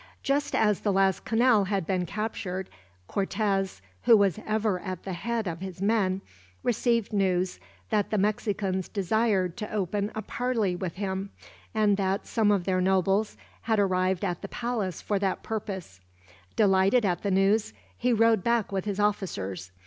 Just 0.23 0.55
as 0.55 0.79
the 0.79 0.91
last 0.91 1.25
canal 1.25 1.65
had 1.65 1.85
been 1.85 2.07
captured, 2.07 2.71
Cortez, 3.07 3.83
who 4.05 4.17
was 4.17 4.39
ever 4.47 4.79
at 4.79 5.03
the 5.03 5.13
head 5.13 5.45
of 5.45 5.59
his 5.61 5.79
men, 5.79 6.21
received 6.63 7.13
news 7.13 7.59
that 7.91 8.09
the 8.09 8.17
Mexicans 8.17 8.89
desired 8.89 9.55
to 9.57 9.71
open 9.71 10.11
a 10.15 10.23
parley 10.23 10.75
with 10.75 10.95
him, 10.95 11.29
and 11.75 11.97
that 11.97 12.25
some 12.25 12.49
of 12.49 12.63
their 12.63 12.81
nobles 12.81 13.37
had 13.61 13.77
arrived 13.77 14.25
at 14.25 14.41
the 14.41 14.47
palace 14.47 15.03
for 15.03 15.19
that 15.19 15.43
purpose. 15.43 16.01
Delighted 16.55 17.05
at 17.05 17.21
the 17.21 17.29
news, 17.29 17.71
he 17.95 18.11
rode 18.11 18.43
back 18.43 18.71
with 18.71 18.85
his 18.85 18.99
officers. 18.99 19.69